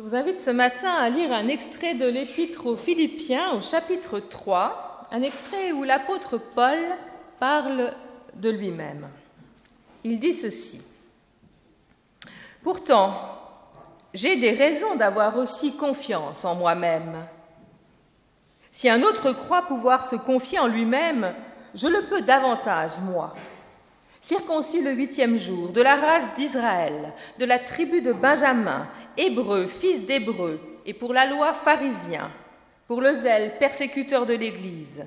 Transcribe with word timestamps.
Je 0.00 0.04
vous 0.06 0.14
invite 0.14 0.38
ce 0.38 0.50
matin 0.50 0.94
à 0.94 1.10
lire 1.10 1.30
un 1.30 1.46
extrait 1.48 1.92
de 1.92 2.06
l'Épître 2.06 2.64
aux 2.64 2.74
Philippiens 2.74 3.50
au 3.52 3.60
chapitre 3.60 4.18
3, 4.18 5.02
un 5.10 5.20
extrait 5.20 5.72
où 5.72 5.84
l'apôtre 5.84 6.38
Paul 6.38 6.78
parle 7.38 7.92
de 8.34 8.48
lui-même. 8.48 9.10
Il 10.02 10.18
dit 10.18 10.32
ceci. 10.32 10.80
Pourtant, 12.62 13.12
j'ai 14.14 14.36
des 14.36 14.52
raisons 14.52 14.94
d'avoir 14.94 15.36
aussi 15.36 15.76
confiance 15.76 16.46
en 16.46 16.54
moi-même. 16.54 17.16
Si 18.72 18.88
un 18.88 19.02
autre 19.02 19.32
croit 19.32 19.66
pouvoir 19.66 20.02
se 20.02 20.16
confier 20.16 20.60
en 20.60 20.66
lui-même, 20.66 21.34
je 21.74 21.88
le 21.88 22.00
peux 22.04 22.22
davantage, 22.22 22.92
moi. 23.02 23.34
Circoncis 24.20 24.82
le 24.82 24.92
huitième 24.92 25.38
jour, 25.38 25.70
de 25.70 25.80
la 25.80 25.96
race 25.96 26.34
d'Israël, 26.36 27.14
de 27.38 27.44
la 27.46 27.58
tribu 27.58 28.02
de 28.02 28.12
Benjamin, 28.12 28.86
hébreu, 29.16 29.66
fils 29.66 30.02
d'hébreu, 30.02 30.60
et 30.84 30.92
pour 30.92 31.14
la 31.14 31.24
loi 31.24 31.54
pharisien, 31.54 32.30
pour 32.86 33.00
le 33.00 33.14
zèle 33.14 33.56
persécuteur 33.58 34.26
de 34.26 34.34
l'Église, 34.34 35.06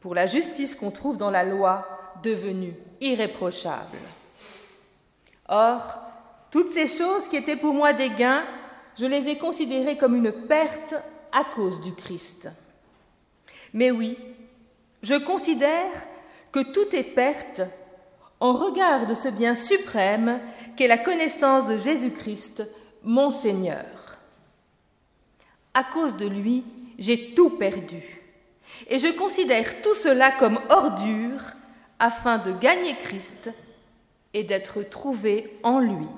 pour 0.00 0.16
la 0.16 0.26
justice 0.26 0.74
qu'on 0.74 0.90
trouve 0.90 1.16
dans 1.16 1.30
la 1.30 1.44
loi 1.44 1.86
devenue 2.24 2.74
irréprochable. 3.00 3.98
Or, 5.48 5.98
toutes 6.50 6.70
ces 6.70 6.88
choses 6.88 7.28
qui 7.28 7.36
étaient 7.36 7.56
pour 7.56 7.72
moi 7.72 7.92
des 7.92 8.10
gains, 8.10 8.44
je 8.98 9.06
les 9.06 9.28
ai 9.28 9.36
considérées 9.38 9.96
comme 9.96 10.16
une 10.16 10.32
perte 10.32 10.94
à 11.30 11.44
cause 11.54 11.80
du 11.80 11.92
Christ. 11.92 12.48
Mais 13.72 13.90
oui, 13.92 14.18
je 15.02 15.14
considère 15.14 15.92
que 16.50 16.60
tout 16.60 16.96
est 16.96 17.02
perte 17.02 17.60
en 18.40 18.52
regard 18.52 19.06
de 19.06 19.14
ce 19.14 19.28
bien 19.28 19.54
suprême 19.54 20.40
qu'est 20.76 20.88
la 20.88 20.98
connaissance 20.98 21.66
de 21.66 21.78
Jésus-Christ, 21.78 22.68
mon 23.02 23.30
Seigneur. 23.30 23.84
À 25.74 25.84
cause 25.84 26.16
de 26.16 26.26
lui, 26.26 26.64
j'ai 26.98 27.34
tout 27.34 27.50
perdu. 27.50 28.02
Et 28.88 28.98
je 28.98 29.08
considère 29.08 29.82
tout 29.82 29.94
cela 29.94 30.32
comme 30.32 30.60
ordure 30.68 31.42
afin 31.98 32.38
de 32.38 32.52
gagner 32.52 32.96
Christ 32.96 33.50
et 34.34 34.44
d'être 34.44 34.82
trouvé 34.82 35.58
en 35.62 35.78
lui. 35.78 36.08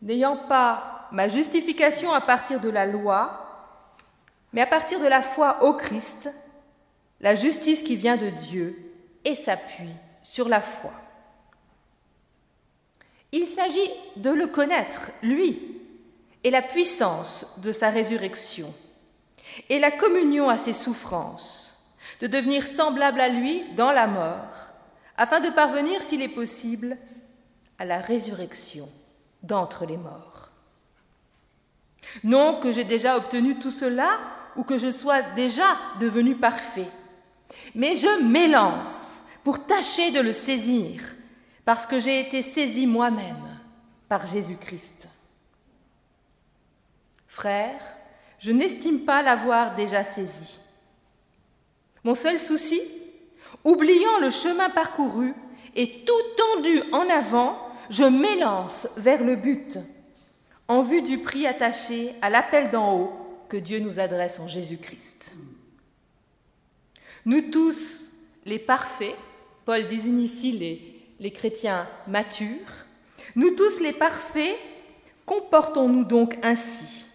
N'ayant 0.00 0.36
pas 0.36 1.08
ma 1.12 1.28
justification 1.28 2.12
à 2.12 2.20
partir 2.20 2.60
de 2.60 2.70
la 2.70 2.86
loi, 2.86 3.38
mais 4.52 4.60
à 4.60 4.66
partir 4.66 5.00
de 5.00 5.06
la 5.06 5.22
foi 5.22 5.62
au 5.64 5.74
Christ, 5.74 6.28
la 7.20 7.34
justice 7.34 7.82
qui 7.82 7.96
vient 7.96 8.16
de 8.16 8.28
Dieu 8.28 8.91
et 9.24 9.34
s'appuie 9.34 9.94
sur 10.22 10.48
la 10.48 10.60
foi. 10.60 10.92
Il 13.32 13.46
s'agit 13.46 13.90
de 14.16 14.30
le 14.30 14.46
connaître, 14.46 15.10
lui, 15.22 15.80
et 16.44 16.50
la 16.50 16.62
puissance 16.62 17.58
de 17.62 17.72
sa 17.72 17.90
résurrection, 17.90 18.72
et 19.68 19.78
la 19.78 19.90
communion 19.90 20.48
à 20.48 20.58
ses 20.58 20.72
souffrances, 20.72 21.96
de 22.20 22.26
devenir 22.26 22.66
semblable 22.66 23.20
à 23.20 23.28
lui 23.28 23.64
dans 23.70 23.92
la 23.92 24.06
mort, 24.06 24.72
afin 25.16 25.40
de 25.40 25.50
parvenir, 25.50 26.02
s'il 26.02 26.22
est 26.22 26.28
possible, 26.28 26.98
à 27.78 27.84
la 27.84 27.98
résurrection 27.98 28.88
d'entre 29.42 29.86
les 29.86 29.96
morts. 29.96 30.50
Non 32.24 32.60
que 32.60 32.70
j'ai 32.70 32.84
déjà 32.84 33.16
obtenu 33.16 33.58
tout 33.58 33.70
cela 33.70 34.20
ou 34.56 34.64
que 34.64 34.78
je 34.78 34.90
sois 34.90 35.22
déjà 35.22 35.64
devenu 36.00 36.36
parfait, 36.36 36.88
mais 37.74 37.96
je 37.96 38.22
m'élance 38.22 39.22
pour 39.44 39.66
tâcher 39.66 40.10
de 40.10 40.20
le 40.20 40.32
saisir, 40.32 41.02
parce 41.64 41.86
que 41.86 41.98
j'ai 41.98 42.20
été 42.20 42.42
saisi 42.42 42.86
moi-même 42.86 43.58
par 44.08 44.26
Jésus-Christ. 44.26 45.08
Frère, 47.26 47.80
je 48.38 48.52
n'estime 48.52 49.00
pas 49.00 49.22
l'avoir 49.22 49.74
déjà 49.74 50.04
saisi. 50.04 50.60
Mon 52.04 52.14
seul 52.14 52.38
souci, 52.38 52.80
oubliant 53.64 54.18
le 54.20 54.30
chemin 54.30 54.70
parcouru 54.70 55.34
et 55.74 56.04
tout 56.04 56.22
tendu 56.36 56.82
en 56.92 57.08
avant, 57.08 57.56
je 57.90 58.04
m'élance 58.04 58.88
vers 58.96 59.22
le 59.22 59.36
but, 59.36 59.78
en 60.68 60.82
vue 60.82 61.02
du 61.02 61.18
prix 61.18 61.46
attaché 61.46 62.14
à 62.20 62.30
l'appel 62.30 62.70
d'en 62.70 62.98
haut 62.98 63.12
que 63.48 63.56
Dieu 63.56 63.78
nous 63.78 64.00
adresse 64.00 64.40
en 64.40 64.48
Jésus-Christ. 64.48 65.34
Nous 67.24 67.50
tous, 67.50 68.10
les 68.44 68.58
parfaits, 68.58 69.14
Paul 69.64 69.86
désigne 69.86 70.20
ici 70.20 70.52
les, 70.52 71.00
les 71.20 71.30
chrétiens 71.30 71.86
matures, 72.08 72.48
nous 73.36 73.54
tous 73.54 73.80
les 73.80 73.92
parfaits, 73.92 74.56
comportons-nous 75.24 76.04
donc 76.04 76.36
ainsi. 76.42 77.06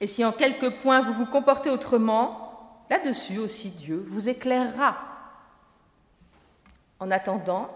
Et 0.00 0.06
si 0.06 0.24
en 0.24 0.32
quelques 0.32 0.70
points 0.80 1.02
vous 1.02 1.12
vous 1.12 1.26
comportez 1.26 1.70
autrement, 1.70 2.84
là-dessus 2.88 3.38
aussi 3.38 3.70
Dieu 3.70 4.02
vous 4.06 4.28
éclairera. 4.28 4.96
En 7.00 7.10
attendant, 7.10 7.68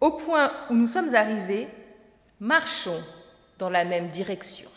au 0.00 0.12
point 0.12 0.52
où 0.70 0.74
nous 0.74 0.86
sommes 0.86 1.14
arrivés, 1.14 1.68
marchons 2.38 3.02
dans 3.58 3.70
la 3.70 3.84
même 3.84 4.10
direction. 4.10 4.68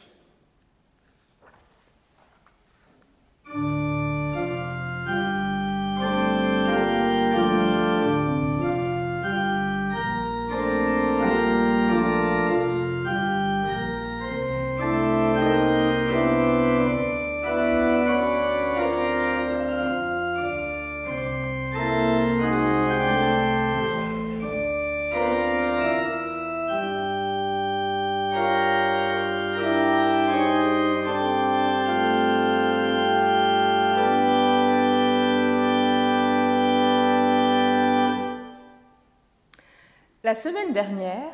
La 40.29 40.35
semaine 40.35 40.73
dernière, 40.73 41.33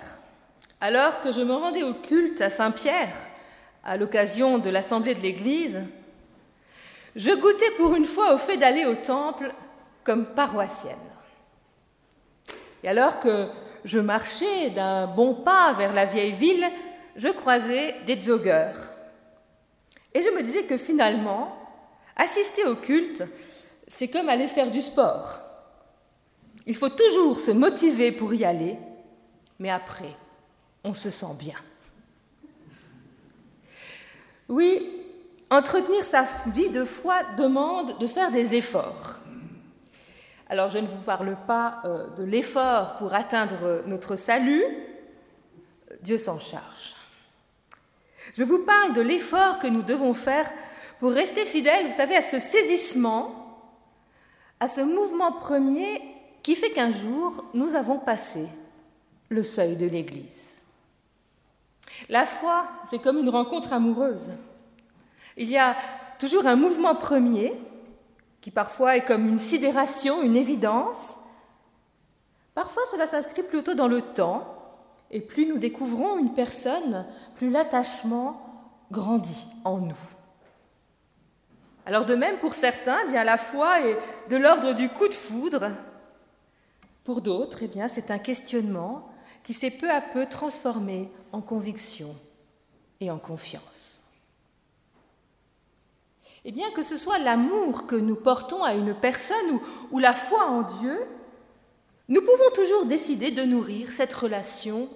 alors 0.80 1.20
que 1.20 1.34
je 1.34 1.42
me 1.42 1.54
rendais 1.54 1.84
au 1.84 1.96
culte 1.96 2.40
à 2.40 2.50
Saint-Pierre, 2.50 3.14
à 3.84 3.98
l'occasion 3.98 4.58
de 4.58 4.70
l'assemblée 4.70 5.14
de 5.14 5.20
l'Église, 5.20 5.82
je 7.14 7.32
goûtais 7.32 7.72
pour 7.72 7.94
une 7.94 8.06
fois 8.06 8.34
au 8.34 8.38
fait 8.38 8.56
d'aller 8.56 8.86
au 8.86 8.96
temple 8.96 9.52
comme 10.06 10.28
paroissienne. 10.28 10.96
Et 12.84 12.88
alors 12.88 13.20
que 13.20 13.50
je 13.84 14.00
marchais 14.00 14.70
d'un 14.70 15.08
bon 15.08 15.34
pas 15.34 15.74
vers 15.74 15.92
la 15.92 16.06
vieille 16.06 16.32
ville, 16.32 16.66
je 17.18 17.28
croisais 17.28 17.96
des 18.06 18.22
joggeurs. 18.22 18.92
Et 20.14 20.22
je 20.22 20.30
me 20.30 20.42
disais 20.42 20.64
que 20.64 20.78
finalement, 20.78 21.54
assister 22.16 22.64
au 22.64 22.78
culte, 22.78 23.26
c'est 23.90 24.08
comme 24.08 24.30
aller 24.30 24.48
faire 24.48 24.72
du 24.72 24.82
sport. 24.82 25.45
Il 26.66 26.76
faut 26.76 26.90
toujours 26.90 27.40
se 27.40 27.52
motiver 27.52 28.12
pour 28.12 28.34
y 28.34 28.44
aller, 28.44 28.78
mais 29.60 29.70
après, 29.70 30.16
on 30.84 30.94
se 30.94 31.10
sent 31.12 31.36
bien. 31.40 31.58
Oui, 34.50 35.02
entretenir 35.50 36.04
sa 36.04 36.26
vie 36.48 36.70
de 36.70 36.84
foi 36.84 37.24
demande 37.38 37.98
de 38.00 38.08
faire 38.08 38.32
des 38.32 38.56
efforts. 38.56 39.16
Alors 40.48 40.70
je 40.70 40.78
ne 40.78 40.88
vous 40.88 41.02
parle 41.02 41.36
pas 41.48 41.82
euh, 41.86 42.08
de 42.16 42.24
l'effort 42.24 42.98
pour 42.98 43.14
atteindre 43.16 43.84
notre 43.88 44.16
salut, 44.16 44.64
Dieu 46.02 46.20
s'en 46.20 46.38
charge. 46.38 46.96
Je 48.36 48.44
vous 48.44 48.60
parle 48.60 48.94
de 48.94 49.02
l'effort 49.02 49.60
que 49.60 49.68
nous 49.68 49.82
devons 49.82 50.14
faire 50.14 50.52
pour 51.00 51.12
rester 51.12 51.46
fidèles, 51.46 51.88
vous 51.88 51.96
savez, 51.96 52.16
à 52.16 52.22
ce 52.22 52.40
saisissement, 52.40 53.72
à 54.60 54.68
ce 54.68 54.82
mouvement 54.82 55.32
premier 55.32 56.15
qui 56.46 56.56
fait 56.56 56.70
qu'un 56.70 56.92
jour, 56.92 57.44
nous 57.56 57.74
avons 57.74 57.98
passé 57.98 58.48
le 59.30 59.42
seuil 59.42 59.78
de 59.78 59.88
l'Église. 59.88 60.54
La 62.08 62.28
foi, 62.28 62.68
c'est 62.84 63.00
comme 63.00 63.18
une 63.18 63.30
rencontre 63.30 63.74
amoureuse. 63.74 64.30
Il 65.38 65.50
y 65.50 65.58
a 65.58 65.76
toujours 66.20 66.46
un 66.46 66.56
mouvement 66.56 66.94
premier, 66.94 67.52
qui 68.42 68.52
parfois 68.52 68.96
est 68.96 69.06
comme 69.06 69.28
une 69.28 69.40
sidération, 69.40 70.22
une 70.22 70.36
évidence. 70.36 71.16
Parfois, 72.54 72.84
cela 72.92 73.08
s'inscrit 73.08 73.42
plutôt 73.42 73.74
dans 73.74 73.88
le 73.88 74.04
temps, 74.04 74.46
et 75.10 75.22
plus 75.22 75.48
nous 75.48 75.58
découvrons 75.58 76.20
une 76.20 76.36
personne, 76.36 77.08
plus 77.38 77.50
l'attachement 77.50 78.40
grandit 78.92 79.48
en 79.64 79.80
nous. 79.80 79.96
Alors 81.88 82.06
de 82.06 82.14
même, 82.14 82.38
pour 82.38 82.54
certains, 82.54 83.00
eh 83.08 83.10
bien, 83.10 83.24
la 83.24 83.38
foi 83.38 83.82
est 83.82 83.98
de 84.30 84.38
l'ordre 84.38 84.74
du 84.74 84.90
coup 84.90 85.08
de 85.08 85.16
foudre, 85.16 85.72
pour 87.06 87.22
d'autres, 87.22 87.60
eh 87.62 87.68
bien, 87.68 87.88
c'est 87.88 88.12
un 88.12 88.18
questionnement 88.18 89.08
qui 89.44 89.54
s'est 89.54 89.72
peu 89.72 89.90
à 89.92 90.02
peu 90.02 90.26
transformé 90.26 91.10
en 91.32 91.40
conviction 91.40 92.14
et 93.00 93.12
en 93.12 93.20
confiance. 93.20 94.12
Et 96.44 96.52
bien 96.52 96.72
que 96.72 96.84
ce 96.84 96.98
soit 96.98 97.20
l'amour 97.20 97.86
que 97.86 97.96
nous 97.96 98.16
portons 98.16 98.64
à 98.64 98.74
une 98.74 98.96
personne 98.96 99.60
ou, 99.92 100.00
la 100.00 100.14
foi 100.14 100.48
en 100.48 100.64
Dieu, 100.64 101.00
nous 102.10 102.22
pouvons 102.22 102.52
toujours 102.56 102.88
décider 102.88 103.30
de 103.30 103.44
nourrir 103.44 103.92
cette 103.92 104.14
relation 104.14 104.90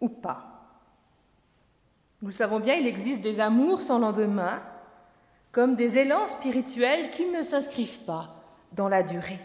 ou 0.00 0.10
pas. 0.10 0.82
Nous 2.20 2.28
le 2.28 2.34
savons 2.34 2.60
bien, 2.60 2.74
il 2.74 2.86
existe 2.86 3.22
des 3.22 3.40
amours 3.40 3.80
sans 3.80 3.98
lendemain, 3.98 4.62
comme 5.52 5.74
des 5.74 5.98
élans 5.98 6.28
spirituels 6.28 7.10
qui 7.10 7.26
ne 7.26 7.42
s'inscrivent 7.42 8.00
pas 8.00 8.42
dans 8.72 8.88
la 8.88 9.02
durée. 9.02 9.40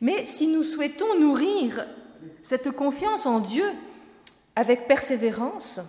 Mais 0.00 0.26
si 0.26 0.46
nous 0.46 0.62
souhaitons 0.62 1.18
nourrir 1.18 1.86
cette 2.42 2.70
confiance 2.70 3.26
en 3.26 3.40
Dieu 3.40 3.64
avec 4.54 4.86
persévérance, 4.86 5.80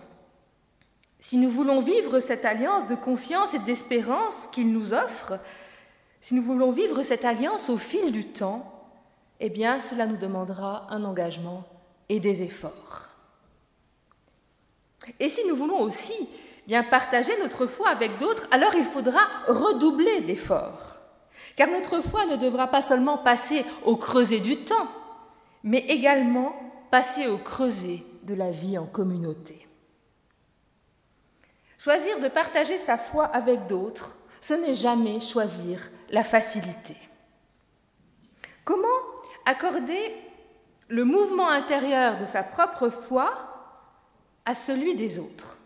si 1.20 1.36
nous 1.36 1.50
voulons 1.50 1.80
vivre 1.80 2.20
cette 2.20 2.44
alliance 2.44 2.86
de 2.86 2.94
confiance 2.94 3.54
et 3.54 3.58
d'espérance 3.58 4.48
qu'il 4.52 4.72
nous 4.72 4.94
offre, 4.94 5.38
si 6.20 6.34
nous 6.34 6.42
voulons 6.42 6.70
vivre 6.70 7.02
cette 7.02 7.24
alliance 7.24 7.70
au 7.70 7.76
fil 7.76 8.12
du 8.12 8.24
temps, 8.24 8.74
eh 9.40 9.50
bien 9.50 9.78
cela 9.80 10.06
nous 10.06 10.16
demandera 10.16 10.86
un 10.90 11.04
engagement 11.04 11.64
et 12.08 12.20
des 12.20 12.42
efforts. 12.42 13.08
Et 15.20 15.28
si 15.28 15.46
nous 15.46 15.56
voulons 15.56 15.80
aussi 15.80 16.28
bien 16.66 16.82
partager 16.82 17.32
notre 17.40 17.66
foi 17.66 17.88
avec 17.88 18.18
d'autres, 18.18 18.46
alors 18.50 18.74
il 18.74 18.84
faudra 18.84 19.20
redoubler 19.46 20.20
d'efforts. 20.20 20.97
Car 21.56 21.68
notre 21.68 22.00
foi 22.00 22.26
ne 22.26 22.36
devra 22.36 22.68
pas 22.68 22.82
seulement 22.82 23.18
passer 23.18 23.64
au 23.84 23.96
creuset 23.96 24.40
du 24.40 24.56
temps, 24.56 24.88
mais 25.64 25.78
également 25.88 26.54
passer 26.90 27.26
au 27.26 27.38
creuset 27.38 28.02
de 28.22 28.34
la 28.34 28.50
vie 28.50 28.78
en 28.78 28.86
communauté. 28.86 29.66
Choisir 31.78 32.18
de 32.20 32.28
partager 32.28 32.78
sa 32.78 32.96
foi 32.96 33.24
avec 33.24 33.66
d'autres, 33.66 34.16
ce 34.40 34.54
n'est 34.54 34.74
jamais 34.74 35.20
choisir 35.20 35.80
la 36.10 36.24
facilité. 36.24 36.96
Comment 38.64 38.86
accorder 39.46 40.14
le 40.88 41.04
mouvement 41.04 41.48
intérieur 41.48 42.18
de 42.18 42.26
sa 42.26 42.42
propre 42.42 42.88
foi 42.88 43.32
à 44.44 44.54
celui 44.54 44.94
des 44.94 45.18
autres? 45.18 45.56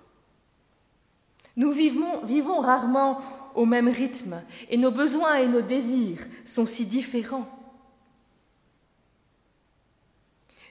Nous 1.56 1.70
vivons, 1.70 2.60
rarement 2.60 3.20
au 3.54 3.64
même 3.64 3.88
rythme 3.88 4.42
et 4.70 4.76
nos 4.76 4.90
besoins 4.90 5.36
et 5.36 5.46
nos 5.46 5.60
désirs 5.60 6.20
sont 6.44 6.66
si 6.66 6.86
différents. 6.86 7.48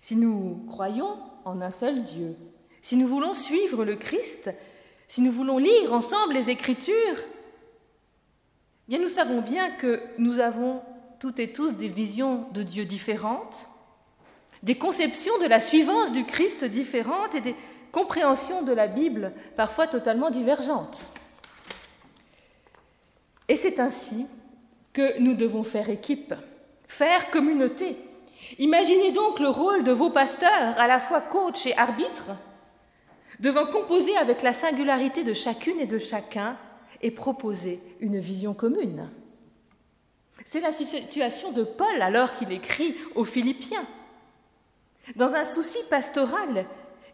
Si 0.01 0.16
nous 0.16 0.63
croyons 0.68 1.18
en 1.45 1.62
un 1.62 1.72
seul 1.72 2.04
Dieu, 2.04 2.36
si 2.81 2.98
nous 2.98 3.07
voulons 3.07 3.33
suivre 3.33 3.86
le 3.86 3.95
Christ, 3.95 4.51
si 5.07 5.22
nous 5.22 5.31
voulons 5.31 5.57
lire 5.57 5.94
ensemble 5.94 6.33
les 6.33 6.50
Écritures, 6.50 6.95
bien 8.88 9.00
nous 9.00 9.07
savons 9.07 9.42
bien 9.42 9.69
que 9.72 10.01
nous 10.18 10.39
avons 10.39 10.81
toutes 11.19 11.39
et 11.39 11.54
tous 11.54 11.75
des 11.75 11.88
visions 11.88 12.48
de 12.51 12.63
Dieu 12.63 12.86
différentes, 12.86 13.68
des 14.63 14.78
conceptions 14.78 15.38
de 15.39 15.45
la 15.45 15.60
suivance 15.60 16.12
du 16.12 16.25
Christ 16.25 16.66
différentes 16.66 17.36
et 17.36 17.42
des 17.42 17.56
compréhensions 17.92 18.63
de 18.63 18.74
la 18.74 18.88
Bible 18.88 19.33
parfois 19.56 19.88
totalement 19.88 20.30
divergentes. 20.30 21.12
Et 23.51 23.57
c'est 23.57 23.81
ainsi 23.81 24.27
que 24.94 25.19
nous 25.19 25.33
devons 25.33 25.63
faire 25.63 25.89
équipe, 25.89 26.33
faire 26.88 27.30
communauté. 27.31 27.98
Imaginez 28.59 29.12
donc 29.12 29.42
le 29.42 29.50
rôle 29.50 29.83
de 29.83 29.92
vos 29.92 30.09
pasteurs, 30.09 30.80
à 30.80 30.88
la 30.88 31.01
fois 31.01 31.19
coach 31.19 31.65
et 31.65 31.75
arbitre, 31.75 32.30
devant 33.42 33.65
composer 33.65 34.15
avec 34.15 34.42
la 34.42 34.53
singularité 34.53 35.25
de 35.25 35.33
chacune 35.33 35.81
et 35.81 35.86
de 35.86 35.98
chacun 35.98 36.56
et 37.01 37.12
proposer 37.12 37.81
une 38.00 38.19
vision 38.19 38.53
commune. 38.53 39.09
C'est 40.45 40.62
la 40.62 40.71
situation 40.71 41.51
de 41.51 41.63
Paul 41.63 42.01
alors 42.01 42.31
qu'il 42.31 42.54
écrit 42.54 42.95
aux 43.15 43.25
Philippiens. 43.25 43.86
Dans 45.18 45.36
un 45.36 45.44
souci 45.44 45.80
pastoral, 45.89 46.65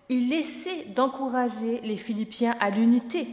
il 0.08 0.32
essaie 0.32 0.86
d'encourager 0.90 1.82
les 1.82 1.98
Philippiens 1.98 2.56
à 2.60 2.70
l'unité, 2.70 3.28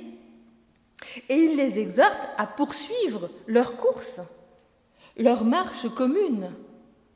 et 1.28 1.34
il 1.34 1.56
les 1.56 1.78
exhorte 1.78 2.28
à 2.36 2.46
poursuivre 2.46 3.30
leur 3.46 3.76
course, 3.76 4.20
leur 5.16 5.44
marche 5.44 5.88
commune, 5.88 6.52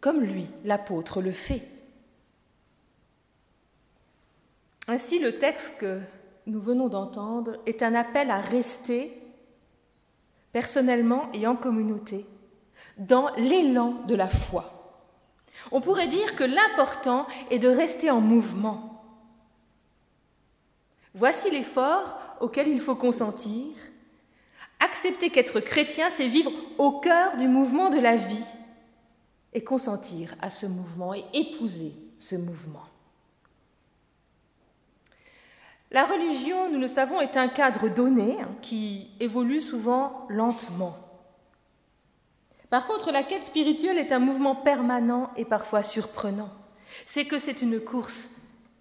comme 0.01 0.21
lui, 0.21 0.47
l'apôtre, 0.65 1.21
le 1.21 1.33
fait. 1.33 1.63
Ainsi, 4.87 5.19
le 5.19 5.39
texte 5.39 5.79
que 5.79 6.01
nous 6.47 6.61
venons 6.61 6.89
d'entendre 6.89 7.57
est 7.67 7.83
un 7.83 7.95
appel 7.95 8.31
à 8.31 8.41
rester 8.41 9.13
personnellement 10.53 11.31
et 11.33 11.47
en 11.47 11.57
communauté 11.57 12.27
dans 12.97 13.29
l'élan 13.37 13.93
de 14.07 14.15
la 14.15 14.29
foi. 14.29 14.75
On 15.71 15.81
pourrait 15.81 16.09
dire 16.09 16.35
que 16.35 16.45
l'important 16.45 17.27
est 17.51 17.59
de 17.59 17.69
rester 17.69 18.11
en 18.11 18.21
mouvement. 18.21 19.05
Voici 21.15 21.51
l'effort 21.51 22.19
auquel 22.41 22.69
il 22.69 22.81
faut 22.81 22.97
consentir. 22.97 23.67
Accepter 24.81 25.31
qu'être 25.31 25.61
chrétien, 25.61 26.09
c'est 26.11 26.29
vivre 26.29 26.53
au 26.79 27.01
cœur 27.01 27.37
du 27.37 27.49
mouvement 27.49 27.91
de 27.91 27.99
la 27.99 28.17
vie 28.17 28.45
et 29.53 29.63
consentir 29.63 30.35
à 30.41 30.51
ce 30.51 30.67
mouvement 30.67 31.15
et 31.15 31.25
épouser 31.35 31.93
ce 32.19 32.37
mouvement. 32.37 32.85
La 35.91 36.05
religion, 36.05 36.71
nous 36.71 36.79
le 36.79 36.87
savons, 36.87 37.21
est 37.21 37.37
un 37.37 37.49
cadre 37.49 37.89
donné 37.89 38.39
hein, 38.41 38.49
qui 38.61 39.09
évolue 39.21 39.63
souvent 39.63 40.27
lentement. 40.29 40.97
Par 42.69 42.87
contre, 42.87 43.11
la 43.11 43.23
quête 43.23 43.45
spirituelle 43.45 43.97
est 43.97 44.13
un 44.13 44.19
mouvement 44.19 44.55
permanent 44.55 45.31
et 45.37 45.47
parfois 45.47 45.83
surprenant. 45.83 46.51
C'est 47.07 47.25
que 47.25 47.39
c'est 47.39 47.63
une 47.63 47.81
course 47.81 48.29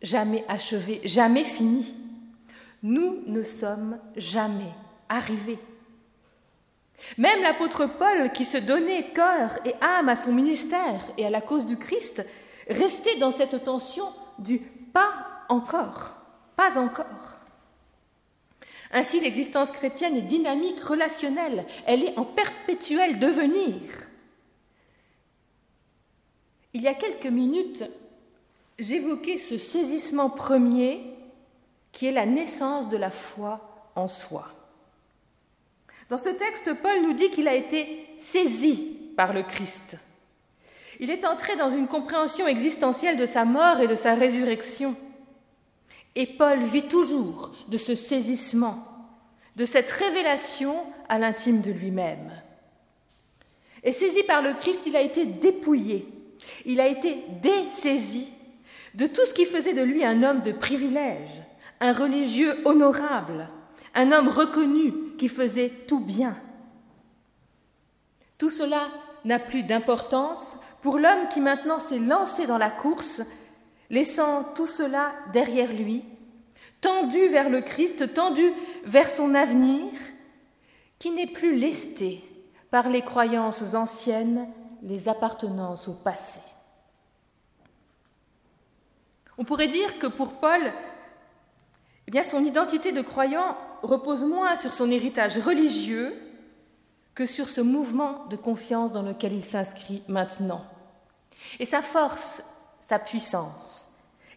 jamais 0.01 0.43
achevée, 0.49 0.99
jamais 1.05 1.45
finie. 1.45 1.95
Nous 2.83 3.23
ne 3.25 3.43
sommes 3.43 3.99
jamais 4.15 4.73
arrivés. 5.09 5.59
Même 7.17 7.41
l'apôtre 7.41 7.85
Paul, 7.85 8.31
qui 8.31 8.45
se 8.45 8.57
donnait 8.57 9.11
cœur 9.13 9.57
et 9.65 9.73
âme 9.83 10.09
à 10.09 10.15
son 10.15 10.31
ministère 10.31 11.01
et 11.17 11.25
à 11.25 11.29
la 11.29 11.41
cause 11.41 11.65
du 11.65 11.77
Christ, 11.77 12.25
restait 12.69 13.17
dans 13.17 13.31
cette 13.31 13.63
tension 13.63 14.05
du 14.39 14.59
pas 14.59 15.13
encore, 15.49 16.15
pas 16.55 16.77
encore. 16.77 17.05
Ainsi, 18.91 19.19
l'existence 19.19 19.71
chrétienne 19.71 20.15
est 20.15 20.21
dynamique, 20.21 20.79
relationnelle, 20.79 21.65
elle 21.85 22.03
est 22.03 22.17
en 22.17 22.23
perpétuel 22.23 23.19
devenir. 23.19 23.81
Il 26.73 26.81
y 26.81 26.87
a 26.87 26.93
quelques 26.93 27.25
minutes, 27.27 27.83
j'évoquais 28.79 29.37
ce 29.37 29.57
saisissement 29.57 30.29
premier 30.29 31.16
qui 31.97 32.05
est 32.05 32.11
la 32.11 32.27
naissance 32.27 32.89
de 32.89 32.97
la 32.97 33.09
foi 33.09 33.89
en 33.95 34.07
soi. 34.07 34.47
Dans 36.09 36.19
ce 36.19 36.29
texte, 36.29 36.71
Paul 36.79 37.01
nous 37.01 37.13
dit 37.13 37.31
qu'il 37.31 37.47
a 37.47 37.55
été 37.55 38.07
saisi 38.19 38.99
par 39.15 39.33
le 39.33 39.41
Christ. 39.41 39.97
Il 40.99 41.09
est 41.09 41.25
entré 41.25 41.55
dans 41.55 41.71
une 41.71 41.87
compréhension 41.87 42.45
existentielle 42.45 43.17
de 43.17 43.25
sa 43.25 43.45
mort 43.45 43.79
et 43.79 43.87
de 43.87 43.95
sa 43.95 44.13
résurrection. 44.13 44.95
Et 46.13 46.27
Paul 46.27 46.61
vit 46.65 46.87
toujours 46.87 47.51
de 47.67 47.77
ce 47.77 47.95
saisissement, 47.95 48.77
de 49.55 49.65
cette 49.65 49.89
révélation 49.89 50.75
à 51.09 51.17
l'intime 51.17 51.61
de 51.61 51.71
lui-même. 51.71 52.31
Et 53.83 53.91
saisi 53.91 54.21
par 54.21 54.43
le 54.43 54.53
Christ, 54.53 54.83
il 54.85 54.95
a 54.95 55.01
été 55.01 55.25
dépouillé, 55.25 56.07
il 56.63 56.79
a 56.79 56.85
été 56.85 57.23
dessaisi 57.41 58.27
de 58.93 59.07
tout 59.07 59.25
ce 59.25 59.33
qui 59.33 59.45
faisait 59.45 59.73
de 59.73 59.81
lui 59.81 60.05
un 60.05 60.21
homme 60.21 60.43
de 60.43 60.51
privilège, 60.51 61.41
un 61.79 61.93
religieux 61.93 62.57
honorable, 62.65 63.49
un 63.93 64.11
homme 64.11 64.27
reconnu 64.27 64.93
qui 65.17 65.27
faisait 65.27 65.69
tout 65.87 65.99
bien. 65.99 66.35
Tout 68.37 68.49
cela 68.49 68.87
n'a 69.25 69.39
plus 69.39 69.63
d'importance 69.63 70.59
pour 70.81 70.99
l'homme 70.99 71.27
qui 71.33 71.41
maintenant 71.41 71.79
s'est 71.79 71.99
lancé 71.99 72.45
dans 72.47 72.57
la 72.57 72.69
course, 72.69 73.21
laissant 73.89 74.43
tout 74.55 74.67
cela 74.67 75.13
derrière 75.33 75.73
lui, 75.73 76.03
tendu 76.81 77.27
vers 77.27 77.49
le 77.49 77.61
Christ, 77.61 78.13
tendu 78.13 78.53
vers 78.85 79.09
son 79.09 79.33
avenir, 79.35 79.91
qui 80.99 81.11
n'est 81.11 81.27
plus 81.27 81.55
lesté 81.55 82.23
par 82.69 82.89
les 82.89 83.01
croyances 83.01 83.73
anciennes, 83.73 84.47
les 84.83 85.09
appartenances 85.09 85.87
au 85.87 85.93
passé. 86.03 86.41
On 89.37 89.43
pourrait 89.43 89.67
dire 89.67 89.99
que 89.99 90.07
pour 90.07 90.33
Paul, 90.39 90.73
eh 92.13 92.23
son 92.23 92.45
identité 92.45 92.91
de 92.91 93.01
croyant 93.01 93.57
repose 93.83 94.23
moins 94.23 94.55
sur 94.55 94.73
son 94.73 94.89
héritage 94.91 95.37
religieux 95.37 96.13
que 97.15 97.25
sur 97.25 97.49
ce 97.49 97.61
mouvement 97.61 98.25
de 98.29 98.35
confiance 98.35 98.91
dans 98.91 99.01
lequel 99.01 99.33
il 99.33 99.43
s'inscrit 99.43 100.03
maintenant. 100.07 100.63
Et 101.59 101.65
sa 101.65 101.81
force, 101.81 102.43
sa 102.79 102.99
puissance, 102.99 103.87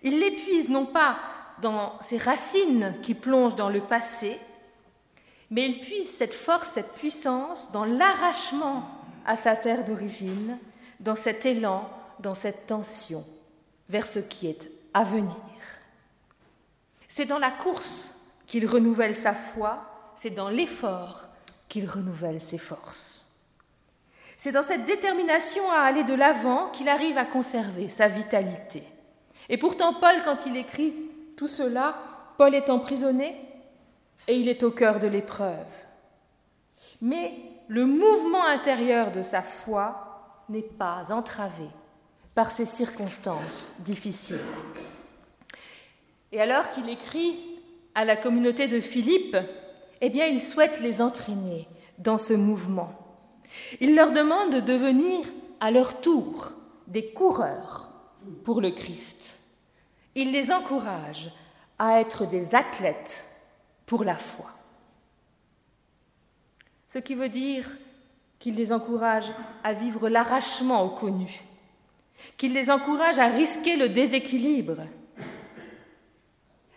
il 0.02 0.18
l'épuise 0.18 0.68
non 0.68 0.86
pas 0.86 1.18
dans 1.60 1.92
ses 2.00 2.16
racines 2.16 2.94
qui 3.02 3.14
plongent 3.14 3.54
dans 3.54 3.68
le 3.68 3.80
passé, 3.82 4.38
mais 5.50 5.66
il 5.66 5.80
puise 5.80 6.08
cette 6.08 6.34
force, 6.34 6.70
cette 6.70 6.94
puissance 6.94 7.70
dans 7.72 7.84
l'arrachement 7.84 8.84
à 9.26 9.36
sa 9.36 9.56
terre 9.56 9.84
d'origine, 9.84 10.58
dans 11.00 11.16
cet 11.16 11.44
élan, 11.44 11.88
dans 12.20 12.34
cette 12.34 12.66
tension 12.66 13.22
vers 13.88 14.06
ce 14.06 14.20
qui 14.20 14.46
est 14.46 14.70
à 14.94 15.04
venir. 15.04 15.36
C'est 17.10 17.26
dans 17.26 17.40
la 17.40 17.50
course 17.50 18.14
qu'il 18.46 18.68
renouvelle 18.68 19.16
sa 19.16 19.34
foi, 19.34 19.82
c'est 20.14 20.30
dans 20.30 20.48
l'effort 20.48 21.24
qu'il 21.68 21.90
renouvelle 21.90 22.40
ses 22.40 22.56
forces. 22.56 23.36
C'est 24.36 24.52
dans 24.52 24.62
cette 24.62 24.86
détermination 24.86 25.68
à 25.72 25.80
aller 25.80 26.04
de 26.04 26.14
l'avant 26.14 26.68
qu'il 26.70 26.88
arrive 26.88 27.18
à 27.18 27.24
conserver 27.24 27.88
sa 27.88 28.06
vitalité. 28.06 28.84
Et 29.48 29.58
pourtant, 29.58 29.94
Paul, 29.94 30.22
quand 30.24 30.46
il 30.46 30.56
écrit 30.56 30.94
tout 31.36 31.48
cela, 31.48 31.96
Paul 32.38 32.54
est 32.54 32.70
emprisonné 32.70 33.36
et 34.28 34.36
il 34.36 34.48
est 34.48 34.62
au 34.62 34.70
cœur 34.70 35.00
de 35.00 35.08
l'épreuve. 35.08 35.66
Mais 37.02 37.34
le 37.66 37.86
mouvement 37.86 38.44
intérieur 38.44 39.10
de 39.10 39.24
sa 39.24 39.42
foi 39.42 40.44
n'est 40.48 40.62
pas 40.62 41.06
entravé 41.10 41.66
par 42.36 42.52
ces 42.52 42.66
circonstances 42.66 43.80
difficiles. 43.80 44.38
Et 46.32 46.40
alors 46.40 46.70
qu'il 46.70 46.88
écrit 46.88 47.36
à 47.94 48.04
la 48.04 48.16
communauté 48.16 48.68
de 48.68 48.80
Philippe, 48.80 49.36
eh 50.00 50.10
bien, 50.10 50.26
il 50.26 50.40
souhaite 50.40 50.80
les 50.80 51.02
entraîner 51.02 51.68
dans 51.98 52.18
ce 52.18 52.32
mouvement. 52.32 52.92
Il 53.80 53.94
leur 53.94 54.12
demande 54.12 54.54
de 54.54 54.60
devenir 54.60 55.26
à 55.60 55.70
leur 55.70 56.00
tour 56.00 56.52
des 56.86 57.10
coureurs 57.12 57.90
pour 58.44 58.60
le 58.60 58.70
Christ. 58.70 59.40
Il 60.14 60.32
les 60.32 60.52
encourage 60.52 61.30
à 61.78 62.00
être 62.00 62.26
des 62.26 62.54
athlètes 62.54 63.26
pour 63.86 64.04
la 64.04 64.16
foi. 64.16 64.50
Ce 66.86 66.98
qui 66.98 67.14
veut 67.14 67.28
dire 67.28 67.68
qu'il 68.38 68.56
les 68.56 68.72
encourage 68.72 69.30
à 69.62 69.72
vivre 69.72 70.08
l'arrachement 70.08 70.82
au 70.82 70.90
connu, 70.90 71.42
qu'il 72.36 72.54
les 72.54 72.70
encourage 72.70 73.18
à 73.18 73.26
risquer 73.26 73.76
le 73.76 73.88
déséquilibre. 73.88 74.82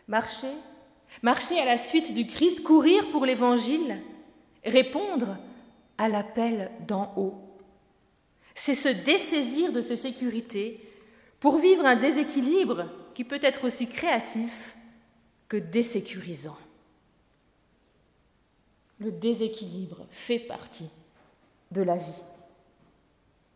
Marcher, 0.08 0.52
marcher 1.22 1.60
à 1.60 1.66
la 1.66 1.78
suite 1.78 2.14
du 2.14 2.28
Christ, 2.28 2.64
courir 2.64 3.10
pour 3.10 3.26
l'Évangile, 3.26 4.02
répondre 4.66 5.38
à 5.98 6.10
l'appel 6.10 6.72
d'en 6.88 7.14
haut. 7.16 7.36
C'est 8.56 8.76
se 8.76 8.90
dessaisir 8.90 9.72
de 9.72 9.82
ses 9.82 9.98
sécurités 9.98 10.80
pour 11.40 11.58
vivre 11.58 11.86
un 11.86 11.96
déséquilibre 11.96 12.86
qui 13.14 13.24
peut 13.24 13.40
être 13.42 13.66
aussi 13.66 13.88
créatif 13.88 14.76
que 15.48 15.58
désécurisant. 15.58 16.58
Le 19.00 19.12
déséquilibre 19.12 20.06
fait 20.10 20.40
partie 20.40 20.90
de 21.72 21.82
la 21.82 21.98
vie. 21.98 22.24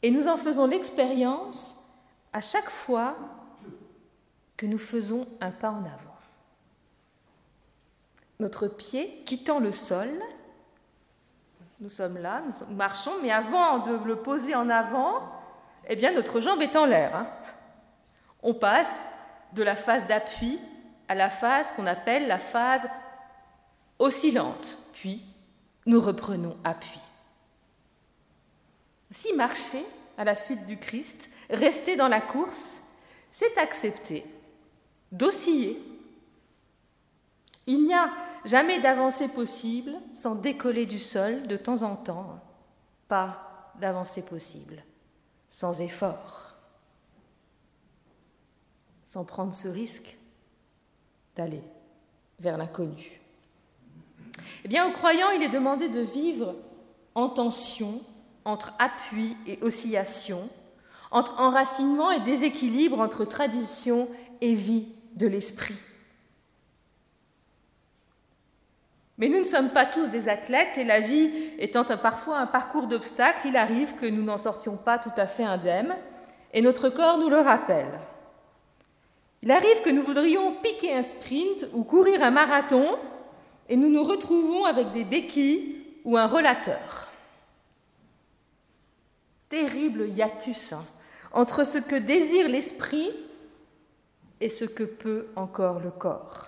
Et 0.02 0.12
nous 0.12 0.28
en 0.28 0.38
faisons 0.38 0.68
l'expérience 0.68 1.76
à 2.34 2.42
chaque 2.42 2.70
fois 2.70 3.18
que 4.56 4.66
nous 4.66 4.78
faisons 4.78 5.28
un 5.40 5.52
pas 5.52 5.72
en 5.72 5.86
avant. 5.86 6.07
Notre 8.40 8.68
pied 8.68 9.24
quittant 9.26 9.60
le 9.60 9.72
sol 9.72 10.10
nous 11.80 11.90
sommes 11.90 12.18
là, 12.18 12.42
nous 12.42 12.76
marchons, 12.76 13.14
mais 13.22 13.32
avant 13.32 13.80
de 13.80 14.04
le 14.04 14.16
poser 14.16 14.56
en 14.56 14.70
avant, 14.70 15.22
eh 15.88 15.96
bien 15.96 16.12
notre 16.12 16.40
jambe 16.42 16.62
est 16.62 16.76
en 16.76 16.86
l'air. 16.86 17.16
Hein. 17.16 17.28
On 18.42 18.56
passe 18.56 19.08
de 19.54 19.62
la 19.62 19.76
phase 19.76 20.08
d'appui 20.08 20.60
à 21.08 21.14
la 21.14 21.30
phase 21.30 21.72
qu'on 21.74 21.86
appelle 21.86 22.28
la 22.28 22.40
phase 22.40 22.88
oscillante, 24.00 24.78
puis 24.94 25.24
nous 25.86 26.02
reprenons 26.02 26.58
appui. 26.64 27.00
Si 29.12 29.34
marcher 29.34 29.86
à 30.18 30.24
la 30.24 30.36
suite 30.36 30.66
du 30.66 30.78
Christ, 30.78 31.30
rester 31.50 31.96
dans 31.96 32.10
la 32.10 32.22
course, 32.22 32.82
c'est 33.32 33.58
accepter 33.58 34.26
d'osciller. 35.12 35.80
Il 37.68 37.84
n'y 37.84 37.94
a 37.94 38.10
Jamais 38.48 38.80
d'avancée 38.80 39.28
possible 39.28 39.92
sans 40.14 40.36
décoller 40.36 40.86
du 40.86 41.00
sol 41.00 41.48
de 41.48 41.58
temps 41.58 41.84
en 41.84 41.98
temps. 41.98 42.40
Pas 43.10 43.74
d'avancée 43.82 44.22
possible 44.22 44.84
sans 45.50 45.82
effort. 45.82 46.56
Sans 49.04 49.26
prendre 49.26 49.54
ce 49.54 49.68
risque 49.68 50.18
d'aller 51.36 51.62
vers 52.40 52.58
l'inconnu. 52.58 53.20
Eh 54.64 54.70
bien, 54.70 54.88
aux 54.88 54.94
croyants, 54.94 55.32
il 55.32 55.44
est 55.44 55.50
demandé 55.50 55.90
de 55.90 56.00
vivre 56.00 56.56
en 57.16 57.28
tension 57.28 58.00
entre 58.46 58.72
appui 58.80 59.36
et 59.46 59.60
oscillation, 59.62 60.48
entre 61.12 61.42
enracinement 61.42 62.12
et 62.12 62.22
déséquilibre, 62.22 63.02
entre 63.02 63.26
tradition 63.26 64.08
et 64.40 64.54
vie 64.54 64.88
de 65.16 65.28
l'esprit. 65.28 65.76
Mais 69.18 69.30
nous 69.30 69.40
ne 69.40 69.46
sommes 69.46 69.72
pas 69.72 69.86
tous 69.86 70.08
des 70.08 70.30
athlètes 70.30 70.78
et 70.78 70.84
la 70.84 71.00
vie 71.00 71.32
étant 71.58 71.84
parfois 71.84 72.38
un 72.38 72.46
parcours 72.46 72.88
d'obstacles, 72.88 73.48
il 73.48 73.58
arrive 73.58 73.96
que 73.96 74.06
nous 74.06 74.24
n'en 74.24 74.38
sortions 74.38 74.78
pas 74.78 75.00
tout 75.00 75.12
à 75.18 75.26
fait 75.26 75.44
indemnes 75.44 75.96
et 76.54 76.62
notre 76.62 76.90
corps 76.90 77.18
nous 77.18 77.30
le 77.30 77.40
rappelle. 77.40 78.00
Il 79.42 79.52
arrive 79.52 79.82
que 79.82 79.90
nous 79.90 80.02
voudrions 80.02 80.56
piquer 80.62 80.94
un 80.96 81.04
sprint 81.04 81.68
ou 81.74 81.84
courir 81.84 82.22
un 82.22 82.32
marathon 82.32 82.98
et 83.70 83.76
nous 83.76 83.90
nous 83.90 84.04
retrouvons 84.04 84.66
avec 84.66 84.92
des 84.92 85.04
béquilles 85.04 85.80
ou 86.06 86.16
un 86.18 86.28
relateur. 86.28 87.10
Terrible 89.50 90.10
hiatus 90.10 90.74
hein, 90.74 90.86
entre 91.34 91.66
ce 91.66 91.78
que 91.78 91.96
désire 91.96 92.48
l'esprit 92.48 93.12
et 94.42 94.50
ce 94.50 94.66
que 94.66 94.84
peut 94.84 95.28
encore 95.36 95.80
le 95.80 95.92
corps. 95.92 96.47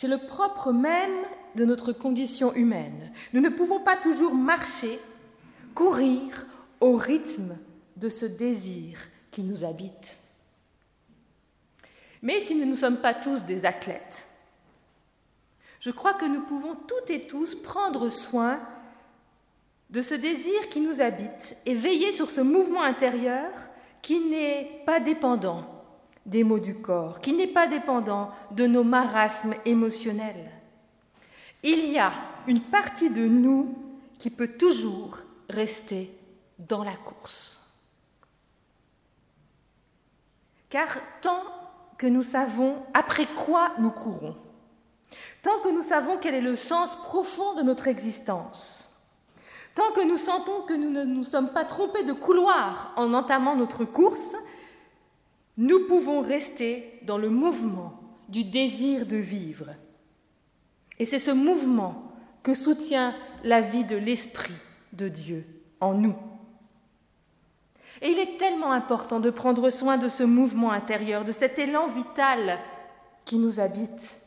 C'est 0.00 0.06
le 0.06 0.18
propre 0.18 0.70
même 0.70 1.24
de 1.56 1.64
notre 1.64 1.92
condition 1.92 2.54
humaine. 2.54 3.10
Nous 3.32 3.40
ne 3.40 3.48
pouvons 3.48 3.80
pas 3.80 3.96
toujours 3.96 4.32
marcher, 4.32 4.96
courir 5.74 6.46
au 6.78 6.94
rythme 6.94 7.58
de 7.96 8.08
ce 8.08 8.24
désir 8.24 8.96
qui 9.32 9.42
nous 9.42 9.64
habite. 9.64 10.20
Mais 12.22 12.38
si 12.38 12.54
nous 12.54 12.64
ne 12.64 12.74
sommes 12.74 12.98
pas 12.98 13.12
tous 13.12 13.42
des 13.42 13.64
athlètes, 13.64 14.28
je 15.80 15.90
crois 15.90 16.14
que 16.14 16.26
nous 16.26 16.42
pouvons 16.42 16.76
toutes 16.76 17.10
et 17.10 17.26
tous 17.26 17.56
prendre 17.56 18.08
soin 18.08 18.60
de 19.90 20.00
ce 20.00 20.14
désir 20.14 20.68
qui 20.68 20.80
nous 20.80 21.00
habite 21.00 21.56
et 21.66 21.74
veiller 21.74 22.12
sur 22.12 22.30
ce 22.30 22.40
mouvement 22.40 22.82
intérieur 22.82 23.50
qui 24.00 24.20
n'est 24.20 24.80
pas 24.86 25.00
dépendant 25.00 25.77
des 26.28 26.44
maux 26.44 26.58
du 26.58 26.74
corps, 26.74 27.20
qui 27.20 27.32
n'est 27.32 27.46
pas 27.46 27.66
dépendant 27.66 28.30
de 28.50 28.66
nos 28.66 28.84
marasmes 28.84 29.54
émotionnels. 29.64 30.50
Il 31.62 31.86
y 31.86 31.98
a 31.98 32.12
une 32.46 32.60
partie 32.60 33.10
de 33.10 33.26
nous 33.26 33.74
qui 34.18 34.30
peut 34.30 34.58
toujours 34.58 35.18
rester 35.48 36.14
dans 36.58 36.84
la 36.84 36.92
course. 36.92 37.60
Car 40.68 40.98
tant 41.22 41.42
que 41.96 42.06
nous 42.06 42.22
savons 42.22 42.76
après 42.92 43.24
quoi 43.24 43.72
nous 43.78 43.90
courons, 43.90 44.36
tant 45.42 45.58
que 45.60 45.70
nous 45.70 45.82
savons 45.82 46.18
quel 46.20 46.34
est 46.34 46.42
le 46.42 46.56
sens 46.56 46.94
profond 46.96 47.54
de 47.54 47.62
notre 47.62 47.88
existence, 47.88 49.02
tant 49.74 49.92
que 49.92 50.06
nous 50.06 50.18
sentons 50.18 50.60
que 50.66 50.74
nous 50.74 50.90
ne 50.90 51.04
nous 51.04 51.24
sommes 51.24 51.52
pas 51.54 51.64
trompés 51.64 52.02
de 52.02 52.12
couloir 52.12 52.92
en 52.96 53.14
entamant 53.14 53.56
notre 53.56 53.86
course, 53.86 54.36
nous 55.58 55.86
pouvons 55.86 56.22
rester 56.22 57.00
dans 57.02 57.18
le 57.18 57.28
mouvement 57.28 58.00
du 58.28 58.44
désir 58.44 59.06
de 59.06 59.16
vivre. 59.16 59.66
Et 61.00 61.04
c'est 61.04 61.18
ce 61.18 61.32
mouvement 61.32 62.12
que 62.44 62.54
soutient 62.54 63.14
la 63.42 63.60
vie 63.60 63.84
de 63.84 63.96
l'Esprit 63.96 64.54
de 64.92 65.08
Dieu 65.08 65.44
en 65.80 65.94
nous. 65.94 66.14
Et 68.00 68.10
il 68.10 68.18
est 68.20 68.36
tellement 68.36 68.70
important 68.70 69.18
de 69.18 69.30
prendre 69.30 69.68
soin 69.70 69.98
de 69.98 70.08
ce 70.08 70.22
mouvement 70.22 70.70
intérieur, 70.70 71.24
de 71.24 71.32
cet 71.32 71.58
élan 71.58 71.88
vital 71.88 72.60
qui 73.24 73.36
nous 73.38 73.58
habite, 73.58 74.20